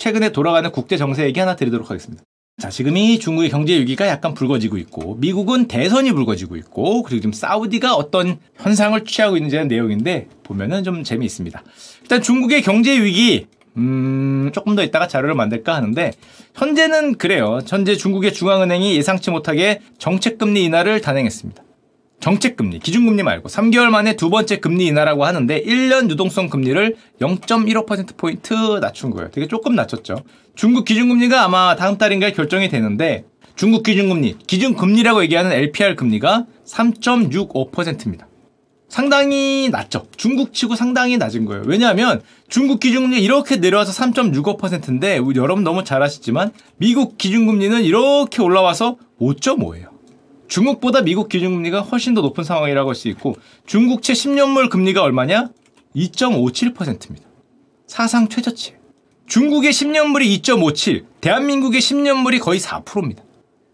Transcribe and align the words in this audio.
최근에 0.00 0.30
돌아가는 0.30 0.68
국제 0.72 0.96
정세 0.96 1.24
얘기 1.24 1.38
하나 1.38 1.54
드리도록 1.54 1.90
하겠습니다. 1.90 2.24
자, 2.58 2.70
지금 2.70 2.96
이 2.96 3.18
중국의 3.18 3.50
경제 3.50 3.78
위기가 3.78 4.08
약간 4.08 4.34
불거지고 4.34 4.78
있고, 4.78 5.16
미국은 5.16 5.68
대선이 5.68 6.12
불거지고 6.12 6.56
있고, 6.56 7.02
그리고 7.02 7.20
지금 7.20 7.32
사우디가 7.32 7.94
어떤 7.94 8.38
현상을 8.56 9.02
취하고 9.04 9.36
있는지 9.36 9.56
하는 9.56 9.68
내용인데, 9.68 10.28
보면은 10.42 10.84
좀 10.84 11.04
재미있습니다. 11.04 11.62
일단 12.02 12.22
중국의 12.22 12.62
경제 12.62 13.00
위기, 13.00 13.46
음, 13.76 14.50
조금 14.54 14.74
더 14.74 14.82
이따가 14.82 15.06
자료를 15.06 15.34
만들까 15.34 15.74
하는데, 15.74 16.12
현재는 16.54 17.16
그래요. 17.18 17.60
현재 17.66 17.94
중국의 17.94 18.32
중앙은행이 18.32 18.96
예상치 18.96 19.30
못하게 19.30 19.80
정책금리 19.98 20.64
인하를 20.64 21.02
단행했습니다. 21.02 21.62
정책금리, 22.20 22.78
기준금리 22.78 23.22
말고 23.22 23.48
3개월 23.48 23.88
만에 23.88 24.14
두 24.14 24.30
번째 24.30 24.58
금리 24.58 24.86
인하라고 24.86 25.24
하는데 25.24 25.62
1년 25.62 26.10
유동성 26.10 26.48
금리를 26.50 26.96
0.15%포인트 27.20 28.54
낮춘 28.80 29.10
거예요. 29.10 29.30
되게 29.30 29.48
조금 29.48 29.74
낮췄죠. 29.74 30.22
중국 30.54 30.84
기준금리가 30.84 31.42
아마 31.42 31.76
다음 31.76 31.96
달인가에 31.96 32.32
결정이 32.32 32.68
되는데 32.68 33.24
중국 33.56 33.82
기준금리, 33.82 34.36
기준금리라고 34.46 35.22
얘기하는 35.22 35.52
LPR 35.52 35.96
금리가 35.96 36.46
3.65%입니다. 36.66 38.26
상당히 38.88 39.68
낮죠. 39.70 40.06
중국 40.16 40.52
치고 40.52 40.74
상당히 40.74 41.16
낮은 41.16 41.44
거예요. 41.44 41.62
왜냐하면 41.64 42.22
중국 42.48 42.80
기준금리 42.80 43.22
이렇게 43.22 43.56
내려와서 43.56 43.92
3.65%인데 43.92 45.20
여러분 45.36 45.62
너무 45.62 45.84
잘 45.84 46.02
아시지만 46.02 46.50
미국 46.76 47.16
기준금리는 47.16 47.82
이렇게 47.82 48.42
올라와서 48.42 48.96
5.5예요. 49.20 49.99
중국보다 50.50 51.02
미국 51.02 51.28
기준금리가 51.28 51.80
훨씬 51.80 52.12
더 52.12 52.20
높은 52.20 52.44
상황이라고 52.44 52.90
할 52.90 52.94
수 52.96 53.08
있고 53.08 53.36
중국채 53.66 54.12
10년물 54.12 54.68
금리가 54.68 55.00
얼마냐? 55.02 55.50
2.57%입니다. 55.94 57.26
사상 57.86 58.28
최저치예요. 58.28 58.78
중국의 59.26 59.70
10년물이 59.70 60.42
2.57, 60.42 61.04
대한민국의 61.20 61.80
10년물이 61.80 62.40
거의 62.40 62.58
4%입니다. 62.58 63.22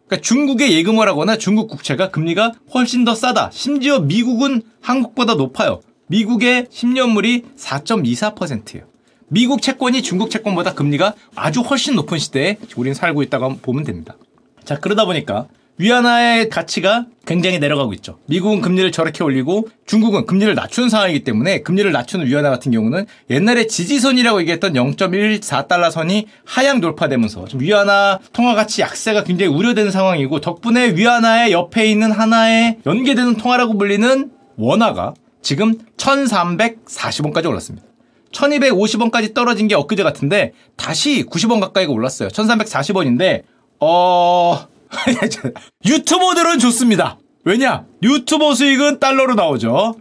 그러니까 0.07 0.23
중국의 0.23 0.73
예금을 0.75 1.09
하거나 1.09 1.39
중국 1.39 1.69
국채가 1.69 2.11
금리가 2.11 2.53
훨씬 2.75 3.05
더 3.05 3.15
싸다. 3.15 3.51
심지어 3.53 3.99
미국은 4.01 4.63
한국보다 4.83 5.35
높아요. 5.35 5.81
미국의 6.09 6.67
10년물이 6.67 7.57
4.24%예요. 7.57 8.85
미국 9.29 9.63
채권이 9.63 10.03
중국 10.03 10.31
채권보다 10.31 10.75
금리가 10.75 11.15
아주 11.35 11.63
훨씬 11.63 11.97
높은 11.97 12.19
시대에 12.19 12.59
우리는 12.77 12.95
살고 12.95 13.23
있다고 13.23 13.57
보면 13.57 13.83
됩니다. 13.85 14.17
자, 14.65 14.79
그러다 14.79 15.07
보니까 15.07 15.49
위안화의 15.79 16.49
가치가 16.49 17.07
굉장히 17.27 17.59
내려가고 17.59 17.93
있죠. 17.95 18.19
미국은 18.27 18.61
금리를 18.61 18.91
저렇게 18.93 19.23
올리고 19.23 19.69
중국은 19.85 20.27
금리를 20.27 20.55
낮추는 20.55 20.89
상황이기 20.89 21.25
때문에 21.25 21.61
금리를 21.61 21.91
낮추는 21.91 22.27
위안화 22.27 22.51
같은 22.51 22.73
경우는 22.73 23.07
옛날에 23.31 23.67
지지선이라고 23.67 24.41
얘기했던 24.41 24.73
0.14달러 24.73 25.91
선이 25.91 26.27
하향 26.45 26.81
돌파되면서 26.81 27.47
좀 27.47 27.61
위안화 27.61 28.21
통화 28.33 28.55
가치 28.55 28.81
약세가 28.81 29.25
굉장히 29.25 29.53
우려되는 29.53 29.91
상황이고 29.91 30.41
덕분에 30.41 30.95
위안화의 30.95 31.53
옆에 31.53 31.87
있는 31.87 32.13
하나의 32.13 32.79
연계되는 32.87 33.37
통화라고 33.37 33.77
불리는 33.77 34.31
원화가 34.57 35.15
지금 35.43 35.75
1340원까지 35.97 37.47
올랐습니다. 37.49 37.87
1250원까지 38.33 39.35
떨어진 39.35 39.69
게 39.69 39.75
엊그제 39.75 40.03
같은데 40.03 40.53
다시 40.77 41.25
90원 41.25 41.61
가까이가 41.61 41.93
올랐어요. 41.93 42.29
1340원인데 42.29 43.43
어... 43.81 44.69
유튜버들은 45.85 46.59
좋습니다. 46.59 47.19
왜냐? 47.45 47.85
유튜버 48.03 48.55
수익은 48.55 48.99
달러로 49.01 49.35
나오죠. 49.35 49.95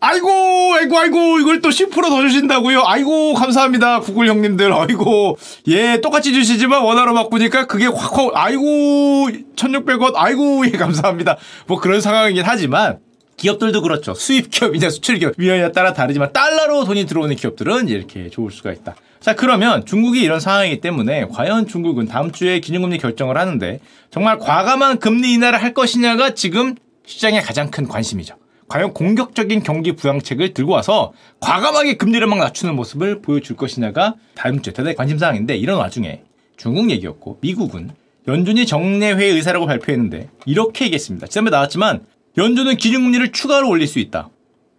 아이고, 0.00 0.28
아이고, 0.74 0.98
아이고, 0.98 1.38
이걸 1.38 1.60
또 1.60 1.70
10%더 1.70 2.20
주신다고요? 2.22 2.82
아이고, 2.84 3.34
감사합니다. 3.34 4.00
구글 4.00 4.28
형님들. 4.28 4.72
아이고, 4.72 5.38
예, 5.68 6.00
똑같이 6.00 6.32
주시지만 6.32 6.82
원화로 6.82 7.14
바꾸니까 7.14 7.66
그게 7.66 7.86
확, 7.86 8.18
확, 8.18 8.30
아이고, 8.34 9.28
1600원. 9.56 10.12
아이고, 10.14 10.66
예, 10.66 10.72
감사합니다. 10.72 11.36
뭐 11.66 11.80
그런 11.80 12.00
상황이긴 12.00 12.42
하지만, 12.44 12.98
기업들도 13.40 13.80
그렇죠. 13.80 14.12
수입 14.12 14.50
기업이냐 14.50 14.90
수출 14.90 15.18
기업 15.18 15.32
위원에 15.38 15.72
따라 15.72 15.94
다르지만 15.94 16.30
달러로 16.34 16.84
돈이 16.84 17.06
들어오는 17.06 17.34
기업들은 17.34 17.88
이렇게 17.88 18.28
좋을 18.28 18.50
수가 18.50 18.70
있다. 18.70 18.94
자 19.18 19.34
그러면 19.34 19.86
중국이 19.86 20.20
이런 20.20 20.40
상황이기 20.40 20.82
때문에 20.82 21.26
과연 21.26 21.66
중국은 21.66 22.06
다음 22.06 22.32
주에 22.32 22.60
기준금리 22.60 22.98
결정을 22.98 23.38
하는데 23.38 23.80
정말 24.10 24.38
과감한 24.38 24.98
금리 24.98 25.32
인하를 25.32 25.62
할 25.62 25.72
것이냐가 25.72 26.34
지금 26.34 26.74
시장의 27.06 27.40
가장 27.40 27.70
큰 27.70 27.88
관심이죠. 27.88 28.36
과연 28.68 28.92
공격적인 28.92 29.62
경기 29.62 29.92
부양책을 29.92 30.52
들고 30.52 30.72
와서 30.72 31.12
과감하게 31.40 31.96
금리를 31.96 32.24
막 32.26 32.38
낮추는 32.38 32.76
모습을 32.76 33.22
보여줄 33.22 33.56
것이냐가 33.56 34.16
다음 34.34 34.60
주에 34.60 34.74
대단히 34.74 34.94
관심사항인데 34.94 35.56
이런 35.56 35.78
와중에 35.78 36.22
중국 36.58 36.90
얘기였고 36.90 37.38
미국은 37.40 37.90
연준이 38.28 38.66
정례회 38.66 39.24
의사라고 39.24 39.64
발표했는데 39.64 40.28
이렇게 40.44 40.84
얘기했습니다. 40.84 41.26
지난번에 41.26 41.56
나왔지만 41.56 42.00
연준은 42.36 42.76
기준금리를 42.76 43.32
추가로 43.32 43.68
올릴 43.68 43.86
수 43.86 43.98
있다. 43.98 44.30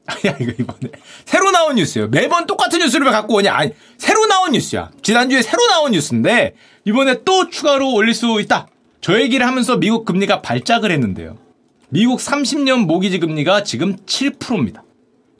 야 0.26 0.36
이거 0.40 0.52
이번에 0.58 0.92
새로 1.26 1.52
나온 1.52 1.76
뉴스예요. 1.76 2.08
매번 2.08 2.48
똑같은 2.48 2.80
뉴스를 2.80 3.06
왜 3.06 3.12
갖고 3.12 3.36
오냐? 3.36 3.54
아니 3.54 3.72
새로 3.98 4.26
나온 4.26 4.52
뉴스야. 4.52 4.92
지난주에 5.02 5.42
새로 5.42 5.66
나온 5.68 5.92
뉴스인데 5.92 6.56
이번에 6.86 7.24
또 7.24 7.50
추가로 7.50 7.94
올릴 7.94 8.14
수 8.14 8.40
있다. 8.42 8.68
저 9.02 9.20
얘기를 9.20 9.46
하면서 9.46 9.78
미국 9.78 10.06
금리가 10.06 10.42
발작을 10.42 10.92
했는데요. 10.92 11.38
미국 11.90 12.20
30년 12.20 12.86
모기지 12.86 13.20
금리가 13.20 13.64
지금 13.64 13.96
7%입니다. 13.98 14.84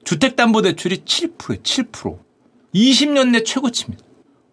주택담보대출이 0.04 1.04
7%예요. 1.06 1.62
7%. 1.62 2.18
20년 2.74 3.30
내 3.30 3.44
최고치입니다. 3.44 4.04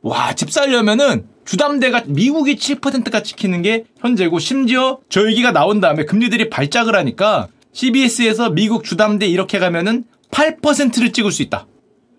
와, 0.03 0.35
집 0.35 0.53
살려면은 0.53 1.27
주담대가 1.49 2.03
미국이 2.07 2.57
7%가 2.57 3.23
지키는 3.23 3.63
게 3.63 3.85
현재고 4.01 4.39
심지어 4.39 4.99
저 5.09 5.27
얘기가 5.31 5.51
나온 5.51 5.81
다음에 5.81 6.05
금리들이 6.05 6.51
발작을 6.51 6.95
하니까 6.95 7.49
CBS에서 7.73 8.51
미국 8.51 8.85
주담대 8.85 9.27
이렇게 9.27 9.59
가면은 9.59 10.05
8%를 10.31 11.11
찍을 11.11 11.33
수 11.33 11.41
있다. 11.41 11.67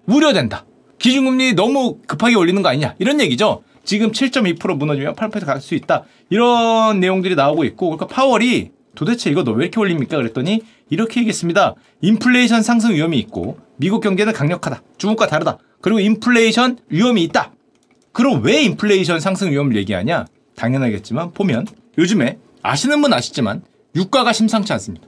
우려된다. 0.07 0.66
기준금리 0.97 1.53
너무 1.53 2.00
급하게 2.07 2.38
올리는 2.38 2.59
거 2.63 2.69
아니냐. 2.69 2.95
이런 2.97 3.22
얘기죠. 3.22 3.62
지금 3.84 4.12
7.2% 4.12 4.75
무너지면 4.78 5.13
8%갈 5.13 5.62
수 5.62 5.75
있다. 5.75 6.06
이런 6.31 7.00
내용들이 7.00 7.35
나오고 7.35 7.66
있고 7.66 7.91
그러니까 7.91 8.07
파월이 8.07 8.72
도대체 8.95 9.29
이거 9.29 9.44
너 9.44 9.51
왜 9.51 9.66
이렇게 9.66 9.79
올립니까? 9.79 10.18
그랬더니 10.18 10.62
이렇게 10.89 11.19
얘기했습니다. 11.19 11.75
인플레이션 12.01 12.63
상승 12.63 12.95
위험이 12.95 13.19
있고 13.19 13.59
미국 13.78 14.01
경제는 14.01 14.34
강력하다. 14.34 14.81
중국과 14.97 15.28
다르다. 15.28 15.59
그리고 15.81 16.00
인플레이션 16.00 16.79
위험이 16.89 17.22
있다. 17.25 17.51
그럼 18.11 18.43
왜 18.43 18.61
인플레이션 18.63 19.19
상승 19.19 19.51
위험을 19.51 19.75
얘기하냐? 19.77 20.25
당연하겠지만 20.55 21.31
보면 21.31 21.67
요즘에 21.97 22.37
아시는 22.61 23.01
분 23.01 23.13
아시지만 23.13 23.61
유가가 23.95 24.33
심상치 24.33 24.73
않습니다. 24.73 25.07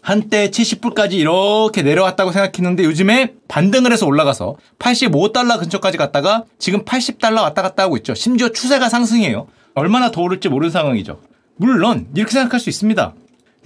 한때 0.00 0.48
70불까지 0.50 1.12
이렇게 1.12 1.82
내려왔다고 1.82 2.32
생각했는데 2.32 2.84
요즘에 2.84 3.34
반등을 3.48 3.92
해서 3.92 4.06
올라가서 4.06 4.56
85달러 4.78 5.58
근처까지 5.58 5.98
갔다가 5.98 6.44
지금 6.58 6.84
80달러 6.84 7.42
왔다 7.42 7.62
갔다 7.62 7.82
하고 7.82 7.96
있죠. 7.98 8.14
심지어 8.14 8.48
추세가 8.48 8.88
상승해요. 8.88 9.48
얼마나 9.74 10.10
더 10.10 10.22
오를지 10.22 10.48
모르는 10.48 10.70
상황이죠. 10.70 11.20
물론 11.56 12.08
이렇게 12.14 12.32
생각할 12.32 12.60
수 12.60 12.70
있습니다. 12.70 13.14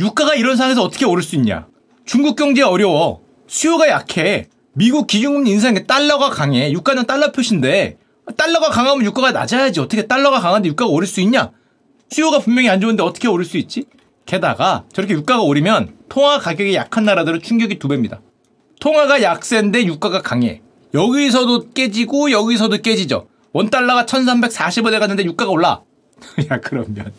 유가가 0.00 0.34
이런 0.34 0.56
상황에서 0.56 0.82
어떻게 0.82 1.04
오를 1.04 1.22
수 1.22 1.36
있냐? 1.36 1.66
중국 2.04 2.36
경제 2.36 2.62
어려워. 2.62 3.22
수요가 3.46 3.88
약해. 3.88 4.48
미국 4.74 5.06
기준금리 5.06 5.50
인상에 5.50 5.84
달러가 5.84 6.30
강해. 6.30 6.72
유가는 6.72 7.04
달러 7.06 7.30
표시인데 7.30 7.98
달러가 8.36 8.70
강하면 8.70 9.04
유가가 9.04 9.32
낮아야지. 9.32 9.80
어떻게 9.80 10.06
달러가 10.06 10.40
강한데 10.40 10.68
유가가 10.68 10.90
오를 10.90 11.06
수 11.06 11.20
있냐? 11.20 11.50
수요가 12.10 12.38
분명히 12.38 12.68
안 12.68 12.80
좋은데 12.80 13.02
어떻게 13.02 13.28
오를 13.28 13.44
수 13.44 13.56
있지? 13.56 13.86
게다가 14.26 14.84
저렇게 14.92 15.14
유가가 15.14 15.42
오르면 15.42 15.94
통화 16.08 16.38
가격이 16.38 16.74
약한 16.74 17.04
나라들은 17.04 17.42
충격이 17.42 17.78
두 17.78 17.88
배입니다. 17.88 18.20
통화가 18.80 19.22
약세인데 19.22 19.84
유가가 19.86 20.22
강해. 20.22 20.60
여기서도 20.94 21.70
깨지고 21.70 22.30
여기서도 22.30 22.78
깨지죠. 22.78 23.28
원달러가 23.52 24.04
1340원에 24.06 24.98
갔는데 24.98 25.24
유가가 25.24 25.50
올라. 25.50 25.82
야 26.50 26.60
그러면 26.60 27.12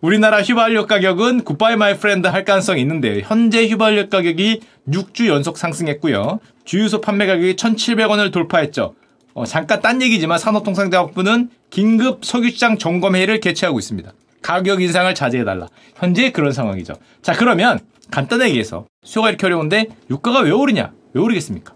우리나라 0.00 0.42
휘발유 0.42 0.86
가격은 0.86 1.44
goodbye 1.44 1.76
my 1.76 1.96
friend 1.96 2.28
할 2.28 2.44
가능성이 2.44 2.80
있는데 2.82 3.22
현재 3.24 3.66
휘발유 3.66 4.08
가격이 4.08 4.60
6주 4.88 5.26
연속 5.26 5.58
상승했고요. 5.58 6.40
주유소 6.64 7.00
판매 7.00 7.26
가격이 7.26 7.56
1,700원을 7.56 8.32
돌파했죠. 8.32 8.94
어, 9.34 9.44
잠깐 9.44 9.80
딴 9.80 10.00
얘기지만 10.00 10.38
산업통상자원부는 10.38 11.50
긴급 11.70 12.24
석유시장 12.24 12.78
점검회의를 12.78 13.40
개최하고 13.40 13.78
있습니다. 13.78 14.12
가격 14.42 14.80
인상을 14.80 15.12
자제해달라. 15.14 15.68
현재 15.96 16.30
그런 16.30 16.52
상황이죠. 16.52 16.94
자, 17.20 17.32
그러면 17.32 17.80
간단하게 18.10 18.50
얘기해서 18.50 18.86
수요가 19.02 19.30
이렇게 19.30 19.46
어려운데 19.46 19.88
유가가 20.10 20.40
왜 20.40 20.50
오르냐? 20.50 20.92
왜 21.14 21.20
오르겠습니까? 21.20 21.74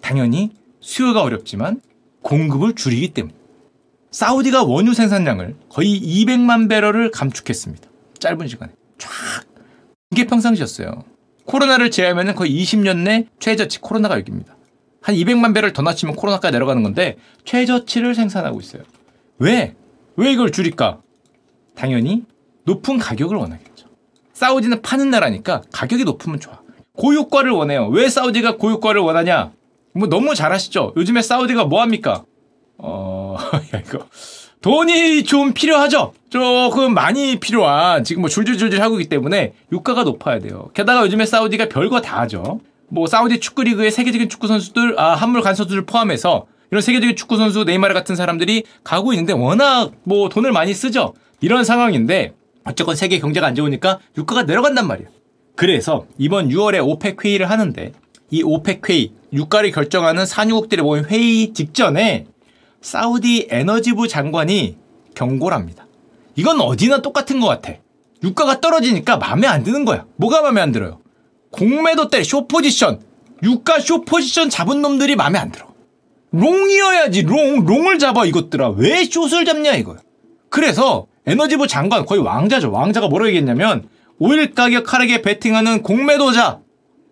당연히 0.00 0.50
수요가 0.80 1.22
어렵지만 1.22 1.80
공급을 2.22 2.74
줄이기 2.74 3.08
때문에. 3.08 3.34
사우디가 4.10 4.64
원유 4.64 4.94
생산량을 4.94 5.56
거의 5.68 6.00
200만 6.00 6.68
배럴을 6.68 7.10
감축했습니다. 7.10 7.88
짧은 8.18 8.48
시간에. 8.48 8.72
쫙. 8.98 9.10
이게 10.10 10.26
평상시였어요. 10.26 11.04
코로나를 11.44 11.90
제외하면 11.90 12.34
거의 12.34 12.52
20년 12.62 12.98
내 12.98 13.26
최저치 13.38 13.80
코로나가 13.80 14.16
여기입니다. 14.18 14.56
한 15.02 15.14
200만 15.14 15.54
배를 15.54 15.72
더 15.72 15.82
낮추면 15.82 16.16
코로나까지 16.16 16.52
내려가는 16.52 16.82
건데 16.82 17.16
최저치를 17.44 18.14
생산하고 18.14 18.60
있어요. 18.60 18.82
왜? 19.38 19.74
왜 20.16 20.32
이걸 20.32 20.52
줄일까? 20.52 21.00
당연히 21.74 22.24
높은 22.64 22.98
가격을 22.98 23.36
원하겠죠. 23.36 23.86
사우디는 24.34 24.82
파는 24.82 25.10
나라니까 25.10 25.62
가격이 25.72 26.04
높으면 26.04 26.40
좋아. 26.40 26.60
고유가를 26.96 27.50
원해요. 27.50 27.88
왜 27.88 28.08
사우디가 28.08 28.56
고유가를 28.56 29.00
원하냐? 29.00 29.52
뭐 29.94 30.08
너무 30.08 30.34
잘 30.34 30.52
아시죠? 30.52 30.92
요즘에 30.96 31.22
사우디가 31.22 31.64
뭐 31.64 31.80
합니까? 31.80 32.24
어, 32.76 33.36
야, 33.74 33.80
이거. 33.80 34.06
돈이 34.60 35.24
좀 35.24 35.54
필요하죠? 35.54 36.12
조금 36.28 36.92
많이 36.92 37.40
필요한, 37.40 38.04
지금 38.04 38.20
뭐 38.22 38.28
줄줄줄줄 38.28 38.82
하고 38.82 39.00
있기 39.00 39.08
때문에 39.08 39.54
유가가 39.72 40.04
높아야 40.04 40.38
돼요. 40.38 40.70
게다가 40.74 41.02
요즘에 41.02 41.24
사우디가 41.24 41.70
별거 41.70 42.02
다 42.02 42.20
하죠. 42.20 42.60
뭐 42.90 43.06
사우디 43.06 43.40
축구리그의 43.40 43.90
세계적인 43.90 44.28
축구 44.28 44.46
선수들, 44.46 44.98
아, 44.98 45.14
한물 45.14 45.40
간 45.40 45.54
선수들 45.54 45.86
포함해서 45.86 46.46
이런 46.70 46.82
세계적인 46.82 47.16
축구 47.16 47.36
선수 47.36 47.64
네이마르 47.64 47.94
같은 47.94 48.14
사람들이 48.16 48.64
가고 48.84 49.12
있는데 49.12 49.32
워낙 49.32 49.92
뭐 50.04 50.28
돈을 50.28 50.52
많이 50.52 50.74
쓰죠. 50.74 51.14
이런 51.40 51.64
상황인데 51.64 52.34
어쨌건 52.64 52.96
세계 52.96 53.18
경제가 53.18 53.46
안 53.46 53.54
좋으니까 53.54 53.98
유가가 54.18 54.42
내려간단 54.42 54.86
말이에요. 54.86 55.08
그래서 55.56 56.06
이번 56.18 56.48
6월에 56.48 56.86
OPEC 56.86 57.24
회의를 57.24 57.50
하는데 57.50 57.92
이 58.30 58.42
OPEC 58.42 58.88
회의, 58.88 59.12
유가를 59.32 59.70
결정하는 59.70 60.26
산유국들의 60.26 60.84
모임 60.84 61.04
회의 61.04 61.52
직전에 61.52 62.26
사우디 62.80 63.48
에너지부 63.50 64.08
장관이 64.08 64.76
경고를 65.14 65.56
합니다. 65.56 65.86
이건 66.36 66.60
어디나 66.60 67.02
똑같은 67.02 67.40
것 67.40 67.46
같아. 67.46 67.74
유가가 68.22 68.60
떨어지니까 68.60 69.16
마음에 69.16 69.46
안 69.46 69.62
드는 69.62 69.84
거야. 69.84 70.06
뭐가 70.16 70.42
마음에 70.42 70.60
안 70.60 70.72
들어요? 70.72 71.00
공매도 71.50 72.08
때 72.08 72.22
short 72.22 72.50
position, 72.50 73.00
유가 73.42 73.78
short 73.78 74.06
position 74.06 74.50
잡은 74.50 74.82
놈들이 74.82 75.16
마음에 75.16 75.38
안 75.38 75.50
들어. 75.50 75.70
long이어야지, 76.32 77.22
long, 77.22 77.64
long을 77.64 77.98
잡아, 77.98 78.24
이것들아. 78.24 78.70
왜 78.70 79.04
숏을 79.04 79.44
잡냐, 79.44 79.74
이거야. 79.74 79.98
그래서 80.48 81.06
에너지부 81.26 81.66
장관, 81.66 82.06
거의 82.06 82.22
왕자죠. 82.22 82.70
왕자가 82.70 83.08
뭐라고 83.08 83.28
얘기했냐면, 83.28 83.88
오일 84.18 84.54
가격 84.54 84.92
하락에 84.92 85.22
베팅하는 85.22 85.82
공매도자. 85.82 86.60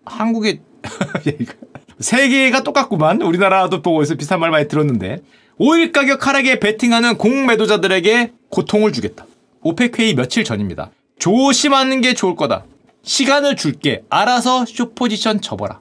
한국의, 0.05 0.61
세계가 1.99 2.63
똑같구만. 2.63 3.21
우리나라도 3.21 3.81
보고 3.81 4.01
있어. 4.03 4.15
비슷한 4.15 4.39
말 4.39 4.51
많이 4.51 4.67
들었는데. 4.67 5.21
오일 5.57 5.91
가격 5.91 6.25
하락에 6.25 6.59
베팅하는 6.59 7.17
공매도자들에게 7.17 8.31
고통을 8.49 8.93
주겠다. 8.93 9.25
OPEC 9.61 9.99
회의 9.99 10.13
며칠 10.15 10.45
전입니다. 10.45 10.91
조심하는 11.19 11.99
게 11.99 12.13
좋을 12.13 12.35
거다. 12.35 12.63
시간을 13.03 13.55
줄게. 13.55 14.03
알아서 14.09 14.65
short 14.65 14.94
position 14.94 15.41
접어라. 15.41 15.79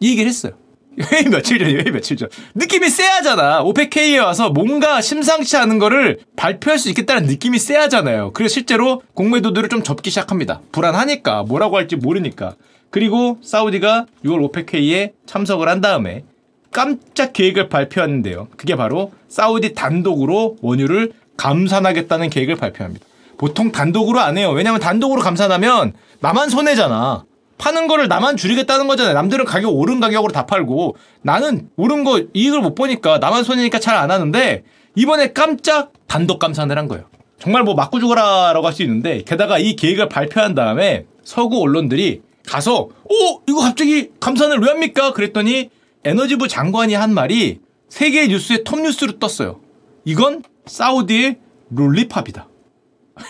이 0.00 0.10
얘기를 0.10 0.28
했어요. 0.28 0.52
회의 1.12 1.24
며칠 1.24 1.58
전이에요, 1.58 1.78
회의 1.78 1.92
며칠 1.92 2.16
전. 2.16 2.28
느낌이 2.54 2.88
쎄하잖아. 2.88 3.62
오펙회의에 3.62 4.18
와서 4.18 4.50
뭔가 4.50 5.00
심상치 5.00 5.56
않은 5.56 5.78
거를 5.78 6.18
발표할 6.36 6.78
수 6.78 6.88
있겠다는 6.90 7.26
느낌이 7.26 7.58
쎄하잖아요. 7.58 8.32
그래서 8.32 8.52
실제로 8.52 9.02
공매도들을 9.14 9.68
좀 9.68 9.82
접기 9.82 10.10
시작합니다. 10.10 10.60
불안하니까, 10.72 11.44
뭐라고 11.44 11.76
할지 11.76 11.96
모르니까. 11.96 12.56
그리고 12.90 13.38
사우디가 13.42 14.06
6월 14.24 14.42
오펙회의에 14.44 15.12
참석을 15.26 15.68
한 15.68 15.80
다음에 15.80 16.24
깜짝 16.72 17.32
계획을 17.32 17.68
발표하는데요. 17.68 18.48
그게 18.56 18.76
바로 18.76 19.12
사우디 19.28 19.74
단독으로 19.74 20.56
원유를 20.60 21.12
감산하겠다는 21.36 22.30
계획을 22.30 22.56
발표합니다. 22.56 23.06
보통 23.40 23.72
단독으로 23.72 24.20
안 24.20 24.36
해요. 24.36 24.50
왜냐면 24.50 24.80
단독으로 24.80 25.22
감산하면 25.22 25.94
나만 26.20 26.50
손해잖아. 26.50 27.24
파는 27.56 27.88
거를 27.88 28.06
나만 28.06 28.36
줄이겠다는 28.36 28.86
거잖아요. 28.86 29.14
남들은 29.14 29.46
가격 29.46 29.70
오른 29.74 29.98
가격으로 29.98 30.30
다 30.30 30.44
팔고 30.44 30.96
나는 31.22 31.70
오른 31.76 32.04
거 32.04 32.20
이익을 32.34 32.60
못 32.60 32.74
보니까 32.74 33.16
나만 33.18 33.42
손해니까 33.44 33.78
잘 33.80 33.96
안 33.96 34.10
하는데 34.10 34.62
이번에 34.94 35.32
깜짝 35.32 35.94
단독 36.06 36.38
감산을 36.38 36.76
한 36.76 36.86
거예요. 36.86 37.06
정말 37.38 37.62
뭐 37.62 37.74
맞고 37.74 37.98
죽어라라고 37.98 38.66
할 38.66 38.74
수 38.74 38.82
있는데 38.82 39.22
게다가 39.22 39.58
이 39.58 39.74
계획을 39.74 40.10
발표한 40.10 40.54
다음에 40.54 41.06
서구 41.24 41.62
언론들이 41.62 42.20
가서 42.46 42.76
어 42.82 43.40
이거 43.48 43.60
갑자기 43.60 44.10
감산을 44.20 44.58
왜 44.58 44.68
합니까? 44.68 45.14
그랬더니 45.14 45.70
에너지부 46.04 46.46
장관이 46.46 46.92
한 46.92 47.14
말이 47.14 47.60
세계 47.88 48.26
뉴스의 48.26 48.64
톱 48.64 48.82
뉴스로 48.82 49.18
떴어요. 49.18 49.60
이건 50.04 50.42
사우디의 50.66 51.38
롤리팝이다. 51.70 52.49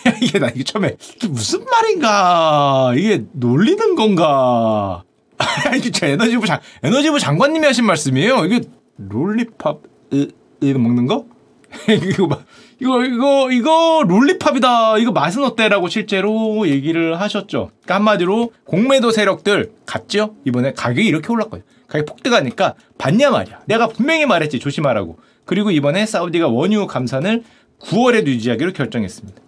이게 0.21 0.39
나 0.39 0.49
이게 0.49 0.63
처음에 0.63 0.95
이게 1.15 1.27
무슨 1.27 1.63
말인가? 1.65 2.93
이게 2.95 3.23
놀리는 3.33 3.95
건가? 3.95 5.03
이게 5.75 5.91
저 5.91 6.05
에너지부 6.05 6.45
장 6.45 6.59
에너지부 6.83 7.19
장관님이 7.19 7.65
하신 7.65 7.85
말씀이에요. 7.85 8.45
이게 8.45 8.61
롤리팝 8.97 9.81
으, 10.13 10.27
으 10.63 10.65
먹는 10.65 11.07
거? 11.07 11.25
이거 11.87 12.27
막 12.27 12.45
이거 12.79 13.05
이거 13.05 13.51
이거 13.51 14.03
롤리팝이다. 14.07 14.97
이거 14.97 15.11
맛은 15.11 15.43
어때라고 15.43 15.87
실제로 15.87 16.67
얘기를 16.67 17.19
하셨죠. 17.19 17.69
그러니까 17.83 17.95
한마디로 17.95 18.51
공매도 18.65 19.11
세력들 19.11 19.71
갔죠? 19.85 20.35
이번에 20.45 20.73
가격이 20.73 21.07
이렇게 21.07 21.31
올랐거든요. 21.31 21.63
가격 21.87 22.05
폭등하니까 22.07 22.75
봤냐 22.97 23.29
말이야. 23.29 23.61
내가 23.67 23.87
분명히 23.87 24.25
말했지. 24.25 24.59
조심하라고. 24.59 25.19
그리고 25.45 25.71
이번에 25.71 26.05
사우디가 26.05 26.47
원유 26.47 26.87
감산을 26.87 27.43
9월에 27.79 28.25
유지하기로 28.25 28.73
결정했습니다 28.73 29.41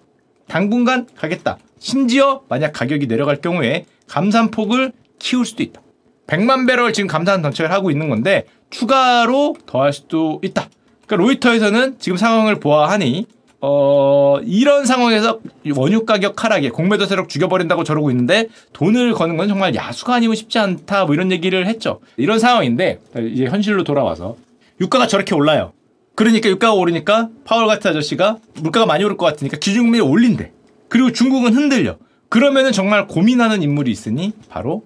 당분간 0.47 1.07
가겠다. 1.15 1.57
심지어 1.79 2.41
만약 2.49 2.71
가격이 2.73 3.07
내려갈 3.07 3.37
경우에 3.37 3.85
감산폭을 4.07 4.91
키울 5.19 5.45
수도 5.45 5.63
있다. 5.63 5.81
100만 6.27 6.67
배럴 6.67 6.93
지금 6.93 7.07
감산 7.07 7.43
정책을 7.43 7.71
하고 7.71 7.91
있는 7.91 8.09
건데 8.09 8.45
추가로 8.69 9.55
더할 9.65 9.93
수도 9.93 10.39
있다. 10.43 10.69
그러니까 11.05 11.15
로이터에서는 11.15 11.99
지금 11.99 12.17
상황을 12.17 12.59
보아하니 12.59 13.27
어 13.65 14.39
이런 14.43 14.85
상황에서 14.85 15.39
원유 15.73 16.05
가격 16.05 16.43
하락에 16.43 16.69
공매도 16.69 17.05
세력 17.05 17.29
죽여버린다고 17.29 17.85
저러고 17.85 18.11
있는데 18.11 18.49
돈을 18.73 19.13
거는 19.13 19.37
건 19.37 19.47
정말 19.47 19.73
야수가 19.73 20.15
아니고 20.15 20.33
쉽지 20.33 20.59
않다 20.59 21.05
뭐 21.05 21.13
이런 21.13 21.31
얘기를 21.31 21.65
했죠. 21.67 21.99
이런 22.17 22.39
상황인데 22.39 22.99
이제 23.31 23.45
현실로 23.45 23.83
돌아와서 23.83 24.35
유가가 24.81 25.07
저렇게 25.07 25.33
올라요. 25.33 25.71
그러니까 26.15 26.49
유가가 26.49 26.73
오르니까 26.73 27.29
파월 27.43 27.67
같은 27.67 27.89
아저씨가 27.89 28.37
물가가 28.61 28.85
많이 28.85 29.03
오를 29.03 29.17
것 29.17 29.25
같으니까 29.25 29.57
기준금리를 29.57 30.05
올린대. 30.05 30.51
그리고 30.89 31.11
중국은 31.11 31.53
흔들려. 31.53 31.97
그러면은 32.29 32.71
정말 32.71 33.07
고민하는 33.07 33.63
인물이 33.63 33.91
있으니 33.91 34.33
바로 34.49 34.83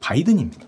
바이든입니다. 0.00 0.66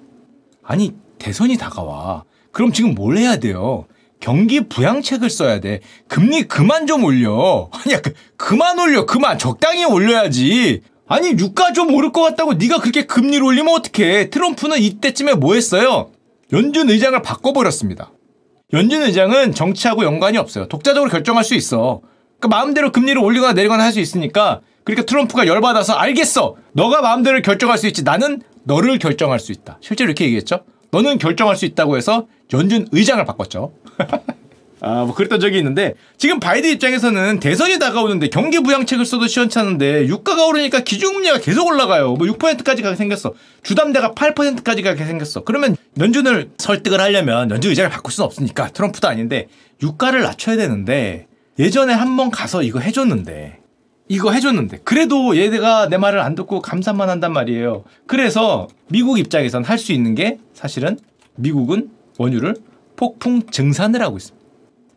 아니 0.62 0.94
대선이 1.18 1.56
다가와. 1.56 2.24
그럼 2.50 2.72
지금 2.72 2.94
뭘 2.94 3.18
해야 3.18 3.36
돼요? 3.36 3.86
경기 4.20 4.60
부양책을 4.60 5.30
써야 5.30 5.60
돼. 5.60 5.80
금리 6.08 6.42
그만 6.42 6.86
좀 6.86 7.04
올려. 7.04 7.70
아니 7.72 7.94
야 7.94 8.00
그, 8.00 8.12
그만 8.36 8.78
올려. 8.78 9.06
그만 9.06 9.38
적당히 9.38 9.84
올려야지. 9.84 10.82
아니 11.06 11.30
유가 11.30 11.72
좀 11.72 11.94
오를 11.94 12.10
것 12.12 12.22
같다고 12.22 12.54
네가 12.54 12.80
그렇게 12.80 13.06
금리를 13.06 13.42
올리면 13.42 13.74
어떡해. 13.74 14.30
트럼프는 14.30 14.78
이때쯤에 14.78 15.34
뭐 15.34 15.54
했어요? 15.54 16.10
연준 16.52 16.90
의장을 16.90 17.20
바꿔버렸습니다. 17.22 18.10
연준 18.74 19.02
의장은 19.02 19.54
정치하고 19.54 20.04
연관이 20.04 20.36
없어요. 20.36 20.66
독자적으로 20.68 21.10
결정할 21.10 21.42
수 21.42 21.54
있어. 21.54 22.00
그러니까 22.38 22.48
마음대로 22.58 22.92
금리를 22.92 23.20
올리거나 23.20 23.54
내리거나 23.54 23.82
할 23.82 23.92
수 23.92 24.00
있으니까 24.00 24.60
그러니까 24.84 25.06
트럼프가 25.06 25.46
열받아서 25.46 25.94
알겠어. 25.94 26.56
너가 26.72 27.00
마음대로 27.00 27.40
결정할 27.40 27.78
수 27.78 27.86
있지. 27.86 28.04
나는 28.04 28.42
너를 28.64 28.98
결정할 28.98 29.38
수 29.40 29.52
있다. 29.52 29.78
실제로 29.80 30.08
이렇게 30.08 30.24
얘기했죠. 30.26 30.60
너는 30.90 31.18
결정할 31.18 31.56
수 31.56 31.64
있다고 31.64 31.96
해서 31.96 32.26
연준 32.52 32.86
의장을 32.92 33.24
바꿨죠. 33.24 33.72
아, 34.80 35.04
뭐 35.04 35.14
그랬던 35.14 35.40
적이 35.40 35.58
있는데 35.58 35.94
지금 36.16 36.38
바이든 36.40 36.70
입장에서는 36.70 37.40
대선이 37.40 37.78
다가오는데 37.78 38.28
경기 38.28 38.60
부양책을 38.60 39.04
써도 39.04 39.26
시원찮은데 39.26 40.06
유가가 40.06 40.46
오르니까 40.46 40.80
기준금리가 40.80 41.38
계속 41.40 41.66
올라가요. 41.66 42.14
뭐 42.14 42.26
6%까지 42.26 42.82
가게 42.82 42.94
생겼어. 42.96 43.34
주담대가 43.62 44.12
8%까지 44.12 44.82
가게 44.82 45.04
생겼어. 45.04 45.42
그러면 45.44 45.76
연준을 45.98 46.50
설득을 46.58 47.00
하려면 47.00 47.50
연준 47.50 47.70
의장을 47.70 47.90
바꿀 47.90 48.12
수는 48.12 48.26
없으니까 48.26 48.68
트럼프도 48.68 49.08
아닌데 49.08 49.48
유가를 49.82 50.22
낮춰야 50.22 50.56
되는데 50.56 51.26
예전에 51.58 51.92
한 51.92 52.16
번 52.16 52.30
가서 52.30 52.62
이거 52.62 52.78
해줬는데 52.78 53.58
이거 54.08 54.30
해줬는데 54.32 54.78
그래도 54.84 55.36
얘가 55.36 55.88
내 55.88 55.98
말을 55.98 56.20
안 56.20 56.34
듣고 56.34 56.62
감산만 56.62 57.10
한단 57.10 57.32
말이에요. 57.32 57.84
그래서 58.06 58.68
미국 58.88 59.18
입장에선 59.18 59.64
할 59.64 59.76
수 59.78 59.92
있는 59.92 60.14
게 60.14 60.38
사실은 60.54 60.98
미국은 61.34 61.90
원유를 62.18 62.54
폭풍 62.96 63.42
증산을 63.50 64.00
하고 64.02 64.16
있습니다. 64.16 64.37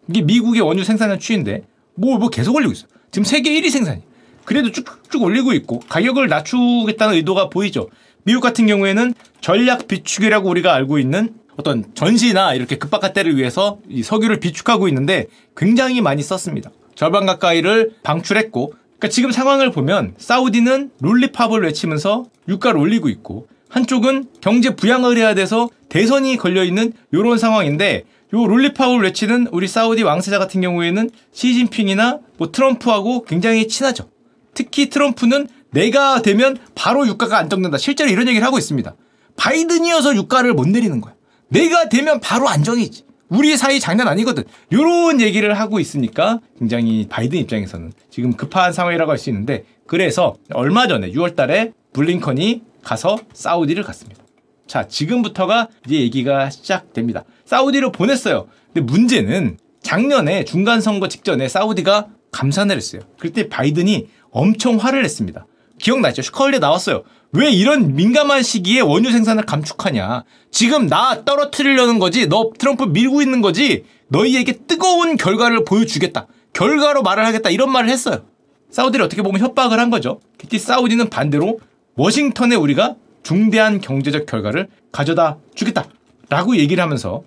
이게 0.10 0.22
미국의 0.22 0.62
원유 0.62 0.84
생산량 0.84 1.20
추인데 1.20 1.64
뭐, 1.96 2.18
뭐 2.18 2.30
계속 2.30 2.56
올리고 2.56 2.72
있어. 2.74 2.88
지금 3.12 3.24
세계 3.24 3.52
1위 3.52 3.70
생산이. 3.70 4.02
그래도 4.46 4.72
쭉쭉 4.72 5.22
올리고 5.22 5.54
있고 5.54 5.80
가격을 5.80 6.28
낮추겠다는 6.28 7.16
의도가 7.16 7.50
보이죠. 7.50 7.90
미국 8.24 8.42
같은 8.42 8.68
경우에는 8.68 9.14
전략 9.40 9.88
비축이라고 9.88 10.50
우리가 10.50 10.74
알고 10.74 11.00
있는 11.00 11.34
어떤 11.58 11.86
전시나 11.94 12.54
이렇게 12.54 12.78
급박한 12.78 13.14
때를 13.14 13.38
위해서 13.38 13.80
이 13.90 14.04
석유를 14.04 14.40
비축하고 14.40 14.88
있는데 14.88 15.28
굉장히 15.56 16.02
많이 16.02 16.24
썼습니다. 16.24 16.72
절반 16.96 17.26
가까이를 17.26 17.94
방출했고 18.04 18.70
그러니까 18.70 19.08
지금 19.10 19.32
상황을 19.32 19.72
보면 19.72 20.14
사우디는 20.18 20.92
롤리팝을 21.02 21.64
외치면서 21.64 22.26
유가를 22.48 22.80
올리고 22.80 23.10
있고 23.10 23.48
한쪽은 23.70 24.28
경제 24.42 24.76
부양을 24.76 25.18
해야 25.18 25.34
돼서 25.34 25.70
대선이 25.90 26.38
걸려 26.38 26.64
있는 26.64 26.94
이런 27.12 27.38
상황인데 27.38 28.04
요 28.34 28.46
롤리팝을 28.48 29.02
외치는 29.02 29.48
우리 29.52 29.68
사우디 29.68 30.04
왕세자 30.04 30.40
같은 30.40 30.62
경우에는 30.62 31.10
시진핑이나 31.34 32.20
뭐 32.38 32.52
트럼프하고 32.52 33.26
굉장히 33.26 33.68
친하죠. 33.68 34.10
특히 34.54 34.90
트럼프는 34.90 35.48
내가 35.72 36.22
되면 36.22 36.58
바로 36.76 37.08
유가가 37.08 37.38
안정된다. 37.38 37.78
실제로 37.78 38.10
이런 38.10 38.28
얘기를 38.28 38.46
하고 38.46 38.58
있습니다. 38.58 38.96
바이든이어서 39.36 40.16
유가를 40.16 40.54
못 40.54 40.68
내리는 40.68 41.00
거야. 41.02 41.14
내가 41.50 41.90
되면 41.90 42.20
바로 42.20 42.48
안정이지. 42.48 43.04
우리 43.30 43.56
사이 43.56 43.80
장난 43.80 44.08
아니거든. 44.10 44.44
요런 44.74 45.22
얘기를 45.22 45.58
하고 45.58 45.80
있으니까 45.80 46.40
굉장히 46.60 47.08
바이든 47.10 47.40
입장에서는 47.40 47.94
지금 48.10 48.34
급한 48.34 48.74
상황이라고 48.74 49.12
할 49.12 49.18
수 49.18 49.30
있는데 49.30 49.64
그래서 49.88 50.36
얼마 50.54 50.88
전에 50.88 51.12
6월 51.12 51.36
달에 51.36 51.74
블링컨이 51.94 52.62
가서 52.84 53.18
사우디를 53.34 53.84
갔습니다. 53.84 54.22
자, 54.68 54.88
지금부터가 54.88 55.68
이제 55.86 55.96
얘기가 55.96 56.50
시작됩니다. 56.50 57.24
사우디로 57.52 57.92
보냈어요. 57.92 58.48
근데 58.68 58.80
문제는 58.80 59.58
작년에 59.84 60.46
중간 60.46 60.80
선거 60.80 61.10
직전에 61.10 61.50
사우디가 61.50 62.08
감산을 62.32 62.78
했어요. 62.78 63.02
그때 63.20 63.50
바이든이 63.50 64.08
엄청 64.32 64.78
화를 64.78 65.02
냈습니다. 65.02 65.46
기억나죠? 65.78 66.22
슈컬리에 66.22 66.60
나왔어요. 66.60 67.04
왜 67.34 67.52
이런 67.52 67.94
민감한 67.94 68.42
시기에 68.42 68.80
원유 68.80 69.12
생산을 69.12 69.46
감축하냐. 69.46 70.24
지금 70.50 70.88
나 70.88 71.26
떨어뜨리려는 71.26 72.00
거지. 72.00 72.28
너 72.28 72.52
트럼프 72.58 72.84
밀고 72.84 73.22
있는 73.22 73.42
거지. 73.42 73.84
너희에게 74.08 74.60
뜨거운 74.66 75.18
결과를 75.18 75.66
보여주겠다. 75.66 76.28
결과로 76.54 77.02
말을 77.02 77.26
하겠다. 77.26 77.50
이런 77.50 77.70
말을 77.70 77.90
했어요. 77.90 78.24
사우디를 78.70 79.04
어떻게 79.04 79.24
보면 79.24 79.42
협박을 79.42 79.78
한 79.78 79.90
거죠. 79.90 80.22
그때 80.38 80.58
사우디는 80.58 81.10
반대로 81.10 81.60
워싱턴에 81.98 82.56
우리가 82.56 82.96
중대한 83.24 83.82
경제적 83.82 84.26
결과를 84.26 84.70
가져다 84.94 85.38
주겠다. 85.54 85.84
라고 86.30 86.56
얘기를 86.56 86.82
하면서 86.82 87.24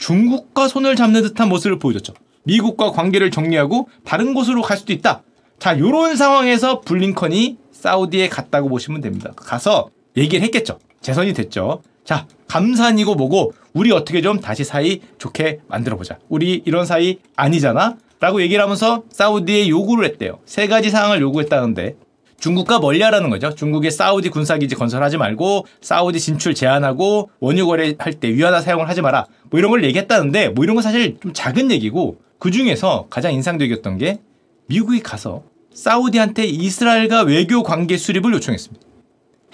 중국과 0.00 0.66
손을 0.66 0.96
잡는 0.96 1.22
듯한 1.22 1.48
모습을 1.48 1.78
보여줬죠. 1.78 2.14
미국과 2.42 2.90
관계를 2.90 3.30
정리하고 3.30 3.88
다른 4.04 4.34
곳으로 4.34 4.62
갈 4.62 4.76
수도 4.76 4.92
있다. 4.92 5.22
자, 5.58 5.78
요런 5.78 6.16
상황에서 6.16 6.80
블링컨이 6.80 7.58
사우디에 7.70 8.28
갔다고 8.28 8.68
보시면 8.68 9.02
됩니다. 9.02 9.30
가서 9.36 9.90
얘기를 10.16 10.42
했겠죠. 10.44 10.78
재선이 11.02 11.34
됐죠. 11.34 11.82
자, 12.04 12.26
감산이고 12.48 13.14
뭐고 13.14 13.52
우리 13.74 13.92
어떻게 13.92 14.22
좀 14.22 14.40
다시 14.40 14.64
사이 14.64 15.00
좋게 15.18 15.60
만들어 15.68 15.96
보자. 15.96 16.18
우리 16.28 16.62
이런 16.64 16.86
사이 16.86 17.18
아니잖아. 17.36 17.96
라고 18.20 18.42
얘기를 18.42 18.62
하면서 18.62 19.02
사우디에 19.10 19.68
요구를 19.68 20.04
했대요. 20.06 20.40
세 20.44 20.66
가지 20.66 20.90
사항을 20.90 21.20
요구했다는데 21.20 21.96
중국과 22.40 22.80
멀리하라는 22.80 23.30
거죠. 23.30 23.54
중국의 23.54 23.90
사우디 23.90 24.30
군사기지 24.30 24.74
건설하지 24.74 25.18
말고 25.18 25.66
사우디 25.80 26.18
진출 26.18 26.54
제한하고 26.54 27.30
원유 27.38 27.66
거래할 27.66 28.14
때 28.18 28.34
위안화 28.34 28.62
사용을 28.62 28.88
하지 28.88 29.02
마라. 29.02 29.26
뭐 29.50 29.60
이런 29.60 29.70
걸 29.70 29.84
얘기했다는데 29.84 30.48
뭐 30.48 30.64
이런 30.64 30.74
건 30.74 30.82
사실 30.82 31.18
좀 31.22 31.32
작은 31.32 31.70
얘기고 31.70 32.16
그 32.38 32.50
중에서 32.50 33.06
가장 33.10 33.32
인상적이었던 33.34 33.98
게 33.98 34.20
미국이 34.66 35.00
가서 35.00 35.42
사우디한테 35.74 36.46
이스라엘과 36.46 37.22
외교 37.22 37.62
관계 37.62 37.96
수립을 37.96 38.32
요청했습니다. 38.32 38.84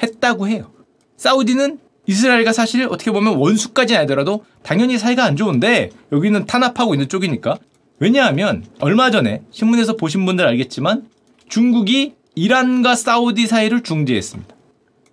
했다고 0.02 0.48
해요. 0.48 0.70
사우디는 1.16 1.78
이스라엘과 2.06 2.52
사실 2.52 2.86
어떻게 2.88 3.10
보면 3.10 3.36
원수까지는 3.36 4.00
아니더라도 4.00 4.44
당연히 4.62 4.96
사이가 4.96 5.24
안 5.24 5.34
좋은데 5.34 5.90
여기는 6.12 6.46
탄압하고 6.46 6.94
있는 6.94 7.08
쪽이니까 7.08 7.58
왜냐하면 7.98 8.64
얼마 8.78 9.10
전에 9.10 9.42
신문에서 9.50 9.96
보신 9.96 10.24
분들 10.24 10.46
알겠지만 10.46 11.08
중국이 11.48 12.14
이란과 12.36 12.94
사우디 12.94 13.46
사이를 13.46 13.82
중재했습니다. 13.82 14.54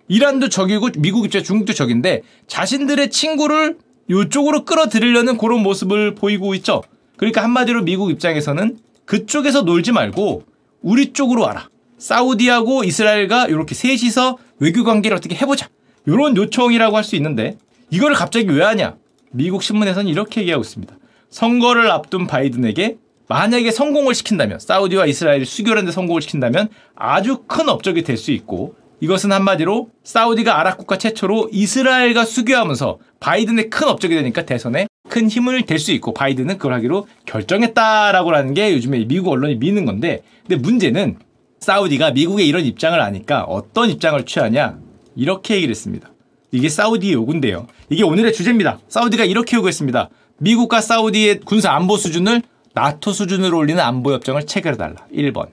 이란도 0.09 0.49
적이고 0.49 0.89
미국 0.97 1.25
입장에 1.25 1.41
중국도 1.41 1.73
적인데 1.73 2.21
자신들의 2.47 3.09
친구를 3.09 3.77
이쪽으로 4.09 4.65
끌어들이려는 4.65 5.37
그런 5.37 5.63
모습을 5.63 6.13
보이고 6.15 6.53
있죠. 6.55 6.83
그러니까 7.15 7.41
한마디로 7.41 7.83
미국 7.83 8.11
입장에서는 8.11 8.77
그쪽에서 9.05 9.61
놀지 9.61 9.93
말고 9.93 10.43
우리 10.81 11.13
쪽으로 11.13 11.43
와라. 11.43 11.69
사우디하고 11.97 12.83
이스라엘과 12.83 13.47
이렇게 13.47 13.73
셋이서 13.73 14.37
외교 14.59 14.83
관계를 14.83 15.15
어떻게 15.15 15.35
해보자. 15.35 15.69
이런 16.05 16.35
요청이라고 16.35 16.97
할 16.97 17.05
수 17.05 17.15
있는데 17.15 17.57
이거를 17.89 18.17
갑자기 18.17 18.47
왜 18.49 18.63
하냐? 18.65 18.97
미국 19.31 19.63
신문에서는 19.63 20.11
이렇게 20.11 20.41
얘기하고 20.41 20.61
있습니다. 20.61 20.93
선거를 21.29 21.89
앞둔 21.89 22.27
바이든에게 22.27 22.97
만약에 23.27 23.71
성공을 23.71 24.13
시킨다면 24.15 24.59
사우디와 24.59 25.05
이스라엘이 25.05 25.45
수교하는 25.45 25.85
데 25.85 25.91
성공을 25.91 26.21
시킨다면 26.21 26.69
아주 26.95 27.43
큰 27.47 27.69
업적이 27.69 28.03
될 28.03 28.17
수 28.17 28.31
있고 28.31 28.75
이것은 28.99 29.31
한마디로 29.31 29.89
사우디가 30.03 30.59
아랍 30.59 30.77
국가 30.77 30.97
최초로 30.97 31.49
이스라엘과 31.51 32.23
수교하면서 32.25 32.99
바이든의 33.19 33.69
큰 33.69 33.87
업적이 33.87 34.15
되니까 34.15 34.45
대선에 34.45 34.87
큰 35.09 35.27
힘을 35.29 35.65
댈 35.65 35.77
수 35.79 35.91
있고 35.91 36.13
바이든은 36.13 36.57
그걸 36.57 36.73
하기로 36.73 37.07
결정했다라고 37.25 38.33
하는 38.33 38.53
게 38.53 38.71
요즘에 38.73 39.05
미국 39.05 39.31
언론이 39.31 39.55
미는 39.55 39.85
건데 39.85 40.21
근데 40.47 40.55
문제는 40.61 41.17
사우디가 41.59 42.11
미국의 42.11 42.47
이런 42.47 42.63
입장을 42.63 42.99
아니까 42.99 43.43
어떤 43.43 43.89
입장을 43.89 44.23
취하냐 44.25 44.79
이렇게 45.15 45.55
얘기를 45.55 45.71
했습니다. 45.71 46.09
이게 46.51 46.69
사우디의 46.69 47.13
요구인데요. 47.13 47.67
이게 47.89 48.03
오늘의 48.03 48.31
주제입니다. 48.31 48.79
사우디가 48.87 49.25
이렇게 49.25 49.57
요구했습니다. 49.57 50.09
미국과 50.37 50.81
사우디의 50.81 51.41
군사 51.41 51.71
안보 51.71 51.97
수준을 51.97 52.41
나토 52.73 53.11
수준으로 53.11 53.57
올리는 53.57 53.81
안보 53.81 54.13
협정을 54.13 54.45
체결해달라. 54.45 54.95
1번. 55.13 55.49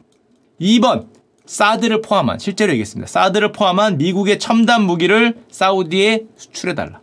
2번. 0.60 1.06
사드를 1.46 2.00
포함한 2.00 2.38
실제로 2.38 2.70
얘기했습니다. 2.72 3.10
사드를 3.10 3.52
포함한 3.52 3.98
미국의 3.98 4.38
첨단 4.38 4.82
무기를 4.84 5.36
사우디에 5.50 6.24
수출해달라. 6.36 7.00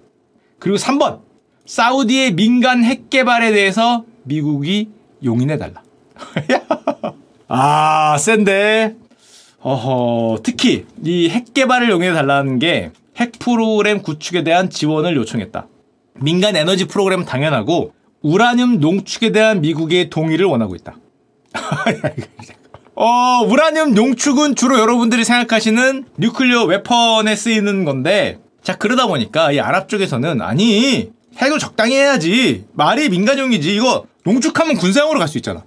그리고 0.59 0.77
3번. 0.77 1.19
사우디의 1.65 2.33
민간 2.33 2.83
핵 2.83 3.09
개발에 3.09 3.51
대해서 3.51 4.05
미국이 4.23 4.89
용인해달라. 5.23 5.83
아, 7.49 8.17
센데. 8.17 8.95
어허, 9.59 10.39
특히 10.43 10.85
이 11.03 11.29
핵 11.29 11.53
개발을 11.53 11.89
용인해달라는 11.89 12.59
게 12.59 12.91
핵 13.19 13.31
프로그램 13.39 14.03
구축에 14.03 14.43
대한 14.43 14.69
지원을 14.69 15.15
요청했다. 15.15 15.67
민간 16.19 16.55
에너지 16.55 16.85
프로그램 16.85 17.25
당연하고 17.25 17.91
우라늄 18.21 18.79
농축에 18.79 19.31
대한 19.31 19.61
미국의 19.61 20.09
동의를 20.09 20.45
원하고 20.45 20.75
있다. 20.75 20.97
어, 22.95 23.43
우라늄 23.47 23.93
농축은 23.93 24.55
주로 24.55 24.79
여러분들이 24.79 25.23
생각하시는 25.23 26.05
뉴클리어 26.17 26.65
웨펀에 26.65 27.35
쓰이는 27.35 27.85
건데, 27.85 28.39
자, 28.63 28.75
그러다 28.75 29.07
보니까 29.07 29.51
이 29.51 29.59
아랍 29.59 29.87
쪽에서는, 29.87 30.41
아니, 30.41 31.11
핵을 31.37 31.59
적당히 31.59 31.95
해야지. 31.95 32.65
말이 32.73 33.09
민간용이지. 33.09 33.75
이거 33.75 34.05
농축하면 34.23 34.75
군사용으로 34.75 35.19
갈 35.19 35.27
수 35.27 35.37
있잖아. 35.37 35.63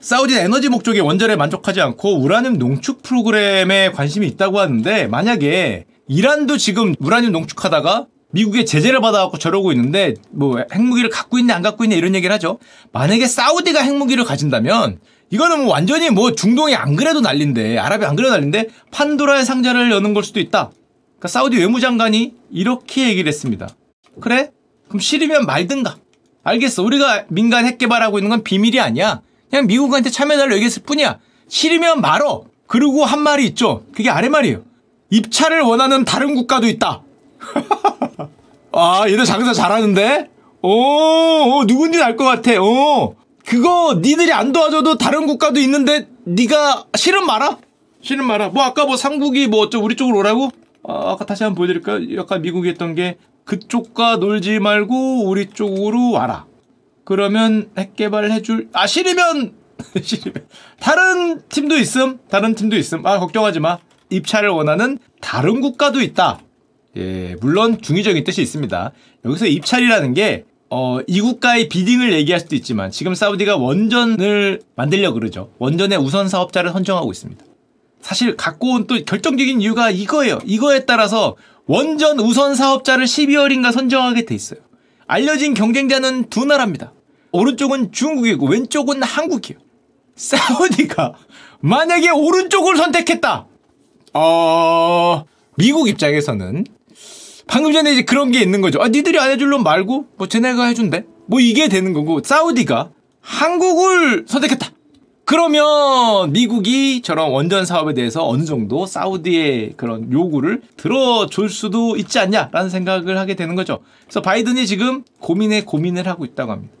사우디 0.00 0.36
에너지 0.36 0.68
목적의 0.68 1.00
원전에 1.00 1.36
만족하지 1.36 1.80
않고 1.80 2.18
우라늄 2.18 2.58
농축 2.58 3.02
프로그램에 3.02 3.92
관심이 3.92 4.26
있다고 4.26 4.58
하는데 4.58 5.06
만약에 5.06 5.84
이란도 6.08 6.56
지금 6.56 6.96
우라늄 6.98 7.30
농축하다가 7.30 8.06
미국의 8.32 8.66
제재를 8.66 9.00
받아갖고 9.00 9.38
저러고 9.38 9.72
있는데 9.72 10.14
뭐 10.30 10.62
핵무기를 10.72 11.10
갖고 11.10 11.38
있냐 11.38 11.54
안 11.54 11.62
갖고 11.62 11.84
있냐 11.84 11.96
이런 11.96 12.14
얘기를 12.14 12.32
하죠. 12.34 12.58
만약에 12.92 13.26
사우디가 13.26 13.80
핵무기를 13.80 14.24
가진다면 14.24 14.98
이거는 15.30 15.64
뭐 15.64 15.72
완전히 15.72 16.10
뭐 16.10 16.34
중동이 16.34 16.74
안 16.74 16.96
그래도 16.96 17.20
난린데 17.20 17.78
아랍이 17.78 18.04
안 18.04 18.16
그래도 18.16 18.32
난린데 18.32 18.68
판도라의 18.90 19.44
상자를 19.44 19.90
여는 19.90 20.14
걸 20.14 20.24
수도 20.24 20.40
있다. 20.40 20.70
그러니까 21.18 21.28
사우디 21.28 21.56
외무장관이 21.58 22.34
이렇게 22.50 23.08
얘기를 23.08 23.28
했습니다. 23.28 23.68
그래? 24.20 24.50
그럼 24.88 25.00
싫으면 25.00 25.46
말든가. 25.46 25.96
알겠어. 26.44 26.82
우리가 26.82 27.24
민간 27.28 27.66
핵 27.66 27.78
개발하고 27.78 28.18
있는 28.18 28.30
건 28.30 28.42
비밀이 28.42 28.80
아니야. 28.80 29.22
그냥 29.48 29.66
미국한테 29.66 30.10
참여달라고 30.10 30.54
얘기했을 30.54 30.82
뿐이야. 30.82 31.18
싫으면 31.48 32.00
말어. 32.00 32.44
그리고 32.66 33.04
한 33.04 33.20
말이 33.20 33.46
있죠. 33.46 33.84
그게 33.94 34.10
아래 34.10 34.28
말이에요. 34.28 34.62
입찰을 35.10 35.60
원하는 35.60 36.04
다른 36.04 36.34
국가도 36.34 36.66
있다. 36.66 37.02
아, 38.72 39.04
얘들 39.08 39.24
장사 39.24 39.52
잘하는데? 39.52 40.30
오, 40.62 40.68
오 40.70 41.64
누군지 41.66 42.02
알 42.02 42.16
것 42.16 42.24
같아. 42.24 42.60
오, 42.62 43.16
그거 43.46 43.98
니들이 44.00 44.32
안 44.32 44.52
도와줘도 44.52 44.96
다른 44.96 45.26
국가도 45.26 45.60
있는데 45.60 46.08
니가 46.26 46.84
싫은 46.96 47.26
말아? 47.26 47.58
싫은 48.00 48.24
말아. 48.24 48.48
뭐 48.48 48.62
아까 48.62 48.84
뭐 48.86 48.96
상국이 48.96 49.46
뭐 49.48 49.60
어쩌 49.60 49.78
우리 49.80 49.96
쪽으로 49.96 50.18
오라고? 50.18 50.50
아, 50.86 51.12
아까 51.12 51.26
다시 51.26 51.44
한번 51.44 51.56
보여드릴까요? 51.58 52.16
약간 52.16 52.42
미국이 52.42 52.68
했던 52.68 52.94
게 52.94 53.16
그쪽과 53.44 54.16
놀지 54.16 54.58
말고 54.60 55.24
우리 55.28 55.50
쪽으로 55.50 56.12
와라. 56.12 56.46
그러면 57.04 57.70
핵 57.76 57.96
개발해줄 57.96 58.68
아 58.72 58.86
싫으면 58.86 59.54
싫으면 60.00 60.46
다른 60.78 61.42
팀도 61.48 61.76
있음 61.78 62.20
다른 62.30 62.54
팀도 62.54 62.76
있음 62.76 63.04
아 63.04 63.18
걱정하지 63.18 63.58
마 63.58 63.78
입찰을 64.10 64.48
원하는 64.50 64.98
다른 65.20 65.60
국가도 65.60 66.00
있다. 66.00 66.38
예 66.96 67.36
물론 67.40 67.80
중의적인 67.80 68.24
뜻이 68.24 68.42
있습니다. 68.42 68.92
여기서 69.24 69.46
입찰이라는 69.46 70.14
게 70.14 70.44
어, 70.70 71.00
이 71.06 71.20
국가의 71.20 71.68
비딩을 71.68 72.12
얘기할 72.14 72.40
수도 72.40 72.56
있지만 72.56 72.90
지금 72.90 73.14
사우디가 73.14 73.56
원전을 73.56 74.62
만들려 74.74 75.12
그러죠. 75.12 75.50
원전의 75.58 75.98
우선 75.98 76.28
사업자를 76.28 76.70
선정하고 76.72 77.12
있습니다. 77.12 77.44
사실 78.00 78.36
갖고 78.36 78.72
온 78.72 78.86
또 78.86 78.98
결정적인 79.04 79.60
이유가 79.60 79.90
이거예요. 79.90 80.38
이거에 80.44 80.86
따라서 80.86 81.36
원전 81.66 82.18
우선 82.20 82.54
사업자를 82.54 83.04
12월인가 83.04 83.70
선정하게 83.72 84.24
돼 84.24 84.34
있어요. 84.34 84.60
알려진 85.06 85.54
경쟁자는 85.54 86.30
두 86.30 86.44
나라입니다. 86.44 86.92
오른쪽은 87.32 87.92
중국이고 87.92 88.46
왼쪽은 88.46 89.02
한국이에요. 89.02 89.60
사우디가 90.16 91.14
만약에 91.60 92.10
오른쪽을 92.10 92.76
선택했다. 92.76 93.46
어, 94.14 95.24
미국 95.56 95.88
입장에서는 95.88 96.64
방금 97.52 97.74
전에 97.74 97.92
이제 97.92 98.00
그런 98.02 98.30
게 98.30 98.40
있는 98.40 98.62
거죠. 98.62 98.80
아, 98.80 98.88
니들이 98.88 99.18
안 99.18 99.30
해줄 99.30 99.50
놈 99.50 99.62
말고 99.62 100.06
뭐 100.16 100.26
쟤네가 100.26 100.64
해준대. 100.64 101.04
뭐 101.26 101.38
이게 101.38 101.68
되는 101.68 101.92
거고 101.92 102.22
사우디가 102.24 102.88
한국을 103.20 104.24
선택했다. 104.26 104.68
그러면 105.26 106.32
미국이 106.32 107.02
저런 107.02 107.30
원전 107.30 107.66
사업에 107.66 107.92
대해서 107.92 108.26
어느 108.26 108.44
정도 108.46 108.86
사우디의 108.86 109.74
그런 109.76 110.10
요구를 110.10 110.62
들어줄 110.78 111.50
수도 111.50 111.96
있지 111.96 112.18
않냐라는 112.18 112.70
생각을 112.70 113.18
하게 113.18 113.34
되는 113.34 113.54
거죠. 113.54 113.80
그래서 114.04 114.22
바이든이 114.22 114.66
지금 114.66 115.04
고민에 115.20 115.62
고민을 115.64 116.08
하고 116.08 116.24
있다고 116.24 116.52
합니다. 116.52 116.72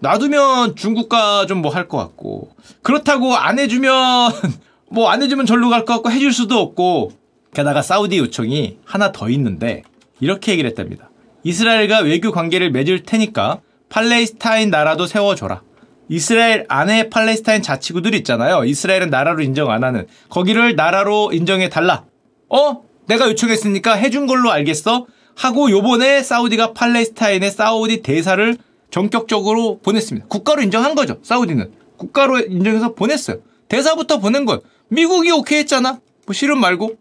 놔두면 0.00 0.74
중국과 0.74 1.46
좀 1.46 1.62
뭐 1.62 1.70
할 1.70 1.86
것 1.86 1.96
같고 1.96 2.50
그렇다고 2.82 3.36
안 3.36 3.60
해주면 3.60 4.32
뭐 4.90 5.10
안 5.10 5.22
해주면 5.22 5.46
절로 5.46 5.68
갈 5.70 5.84
것 5.84 5.94
같고 5.94 6.10
해줄 6.10 6.32
수도 6.32 6.58
없고 6.58 7.12
게다가 7.54 7.82
사우디 7.82 8.18
요청이 8.18 8.78
하나 8.84 9.12
더 9.12 9.28
있는데 9.30 9.82
이렇게 10.20 10.52
얘기를 10.52 10.68
했답니다. 10.70 11.10
이스라엘과 11.42 12.00
외교 12.00 12.32
관계를 12.32 12.70
맺을 12.70 13.04
테니까 13.04 13.60
팔레스타인 13.88 14.70
나라도 14.70 15.06
세워줘라. 15.06 15.62
이스라엘 16.08 16.64
안에 16.68 17.10
팔레스타인 17.10 17.62
자치구들 17.62 18.14
있잖아요. 18.16 18.64
이스라엘은 18.64 19.10
나라로 19.10 19.42
인정 19.42 19.70
안 19.70 19.84
하는. 19.84 20.06
거기를 20.30 20.74
나라로 20.74 21.30
인정해 21.32 21.68
달라. 21.68 22.04
어? 22.48 22.82
내가 23.06 23.28
요청했으니까 23.28 23.94
해준 23.94 24.26
걸로 24.26 24.50
알겠어? 24.50 25.06
하고 25.34 25.70
요번에 25.70 26.22
사우디가 26.22 26.72
팔레스타인의 26.72 27.50
사우디 27.50 28.02
대사를 28.02 28.56
전격적으로 28.90 29.78
보냈습니다. 29.78 30.26
국가로 30.28 30.62
인정한 30.62 30.94
거죠. 30.94 31.18
사우디는. 31.22 31.72
국가로 31.96 32.40
인정해서 32.40 32.94
보냈어요. 32.94 33.38
대사부터 33.68 34.18
보낸 34.18 34.44
거예요. 34.44 34.60
미국이 34.88 35.30
오케이 35.30 35.58
했잖아. 35.60 36.00
뭐 36.26 36.32
싫음 36.32 36.58
말고. 36.60 36.96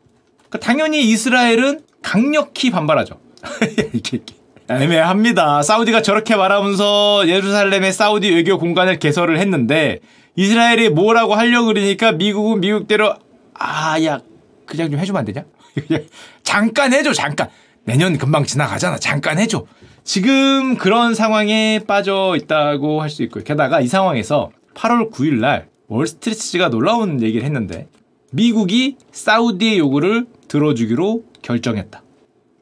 그러니까 0.49 0.59
당연히 0.59 1.03
이스라엘은 1.09 1.81
강력히 2.01 2.69
반발하죠. 2.71 3.19
이렇게, 3.93 4.17
이렇게. 4.17 4.35
애매합니다. 4.69 5.61
사우디가 5.63 6.01
저렇게 6.01 6.35
말하면서 6.35 7.27
예루살렘의 7.27 7.93
사우디 7.93 8.33
외교 8.33 8.57
공간을 8.57 8.99
개설을 8.99 9.39
했는데 9.39 9.99
이스라엘이 10.35 10.89
뭐라고 10.89 11.35
하려고 11.35 11.67
그러니까 11.67 12.11
미국은 12.11 12.59
미국대로 12.59 13.15
아, 13.53 14.01
야, 14.03 14.19
그냥 14.65 14.91
좀 14.91 14.99
해주면 14.99 15.19
안 15.19 15.25
되냐? 15.25 15.45
잠깐 16.43 16.93
해줘, 16.93 17.13
잠깐. 17.13 17.49
내년 17.85 18.17
금방 18.17 18.43
지나가잖아. 18.43 18.97
잠깐 18.97 19.39
해줘. 19.39 19.65
지금 20.03 20.77
그런 20.77 21.15
상황에 21.15 21.79
빠져 21.87 22.35
있다고 22.37 23.01
할 23.01 23.09
수 23.09 23.23
있고요. 23.23 23.43
게다가 23.43 23.79
이 23.81 23.87
상황에서 23.87 24.51
8월 24.75 25.11
9일 25.11 25.35
날 25.39 25.69
월스트리트가 25.87 26.69
놀라운 26.69 27.21
얘기를 27.21 27.45
했는데 27.45 27.87
미국이 28.31 28.97
사우디의 29.11 29.79
요구를 29.79 30.27
들어주기로 30.49 31.23
결정했다. 31.47 32.03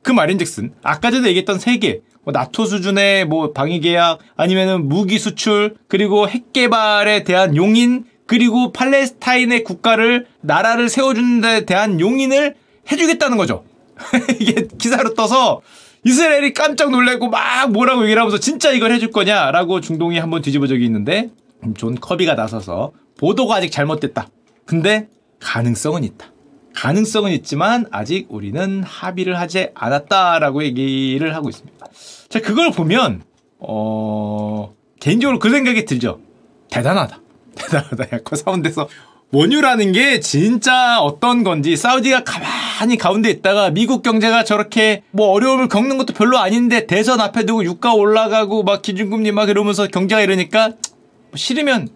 그 0.03 0.11
말인즉슨 0.11 0.73
아까 0.83 1.09
전에 1.09 1.27
얘기했던 1.29 1.57
세 1.57 1.77
개, 1.77 2.01
뭐 2.23 2.31
나토 2.31 2.65
수준의 2.65 3.25
뭐 3.25 3.51
방위 3.51 3.79
계약 3.79 4.19
아니면은 4.35 4.87
무기 4.87 5.17
수출 5.17 5.75
그리고 5.87 6.29
핵 6.29 6.53
개발에 6.53 7.23
대한 7.23 7.55
용인 7.55 8.05
그리고 8.27 8.71
팔레스타인의 8.71 9.63
국가를 9.63 10.27
나라를 10.41 10.89
세워주는 10.89 11.41
데 11.41 11.65
대한 11.65 11.99
용인을 11.99 12.55
해주겠다는 12.91 13.37
거죠. 13.37 13.63
이게 14.39 14.67
기사로 14.77 15.15
떠서 15.15 15.61
이스라엘이 16.03 16.53
깜짝 16.53 16.91
놀래고 16.91 17.29
막 17.29 17.71
뭐라고 17.71 18.03
얘기를 18.03 18.21
하면서 18.21 18.39
진짜 18.39 18.71
이걸 18.71 18.91
해줄 18.91 19.09
거냐라고 19.11 19.81
중동이 19.81 20.19
한번 20.19 20.43
뒤집어 20.43 20.67
적이 20.67 20.85
있는데 20.85 21.31
존 21.77 21.95
커비가 21.95 22.35
나서서 22.35 22.91
보도가 23.17 23.55
아직 23.55 23.71
잘못됐다. 23.71 24.27
근데 24.65 25.07
가능성은 25.39 26.03
있다. 26.03 26.34
가능성은 26.75 27.31
있지만 27.31 27.85
아직 27.91 28.27
우리는 28.29 28.83
합의를 28.83 29.39
하지 29.39 29.69
않았다라고 29.73 30.63
얘기를 30.63 31.33
하고 31.35 31.49
있습니다. 31.49 31.87
자, 32.29 32.41
그걸 32.41 32.71
보면 32.71 33.23
어 33.59 34.73
개인적으로 34.99 35.39
그 35.39 35.49
생각이 35.49 35.85
들죠. 35.85 36.19
대단하다. 36.69 37.19
대단하다. 37.55 38.03
약간 38.11 38.37
사우디에서 38.37 38.87
원유라는 39.31 39.91
게 39.91 40.19
진짜 40.19 40.99
어떤 40.99 41.43
건지 41.43 41.75
사우디가 41.75 42.23
가만히 42.23 42.97
가운데 42.97 43.29
있다가 43.29 43.69
미국 43.69 44.03
경제가 44.03 44.43
저렇게 44.43 45.03
뭐 45.11 45.29
어려움을 45.29 45.67
겪는 45.67 45.97
것도 45.97 46.13
별로 46.13 46.37
아닌데 46.37 46.85
대선 46.85 47.19
앞에 47.19 47.45
두고 47.45 47.63
유가 47.63 47.93
올라가고 47.93 48.63
막 48.63 48.81
기준금리 48.81 49.31
막 49.31 49.49
이러면서 49.49 49.87
경제가 49.87 50.21
이러니까 50.21 50.67
뭐 50.67 51.31
싫으면 51.35 51.89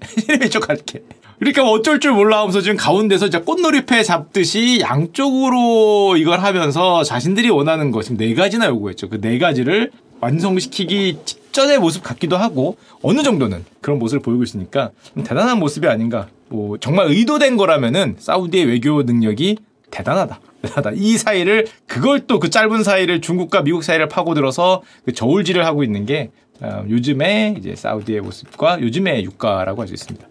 싫으면 0.18 0.46
이쪽 0.46 0.66
갈게. 0.66 1.02
그러니까 1.38 1.62
뭐 1.62 1.72
어쩔 1.72 2.00
줄 2.00 2.12
몰라 2.12 2.38
하면서 2.40 2.60
지금 2.60 2.76
가운데서 2.76 3.26
진짜 3.28 3.44
꽃놀이패 3.44 4.02
잡듯이 4.02 4.80
양쪽으로 4.80 6.16
이걸 6.16 6.40
하면서 6.40 7.02
자신들이 7.04 7.50
원하는 7.50 7.90
거 7.90 8.02
지금 8.02 8.16
네 8.16 8.34
가지나 8.34 8.66
요구했죠. 8.68 9.08
그 9.08 9.20
네 9.20 9.38
가지를 9.38 9.90
완성시키기 10.20 11.18
직전의 11.24 11.78
모습 11.78 12.02
같기도 12.02 12.36
하고 12.36 12.76
어느 13.02 13.22
정도는 13.22 13.64
그런 13.80 13.98
모습을 13.98 14.22
보이고 14.22 14.42
있으니까 14.42 14.90
대단한 15.24 15.58
모습이 15.58 15.86
아닌가. 15.88 16.28
뭐 16.48 16.78
정말 16.78 17.08
의도된 17.08 17.56
거라면은 17.56 18.16
사우디의 18.18 18.64
외교 18.66 19.02
능력이 19.02 19.58
대단하다. 19.90 20.40
대단하다. 20.62 20.92
이 20.96 21.16
사이를 21.18 21.66
그걸 21.86 22.26
또 22.26 22.38
그 22.38 22.50
짧은 22.50 22.82
사이를 22.82 23.20
중국과 23.20 23.62
미국 23.62 23.82
사이를 23.84 24.08
파고들어서 24.08 24.82
그 25.04 25.12
저울질을 25.12 25.64
하고 25.66 25.82
있는 25.84 26.06
게 26.06 26.30
어, 26.60 26.84
요즘의 26.88 27.56
이제 27.58 27.74
사우디의 27.76 28.20
모습과 28.22 28.80
요즘의 28.80 29.24
유가라고 29.24 29.82
할 29.82 29.88
수 29.88 29.94
있습니다. 29.94 30.26